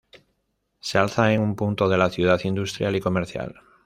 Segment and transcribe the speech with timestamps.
[0.79, 3.61] Se alza en un punto de la ciudad industrial y comercial.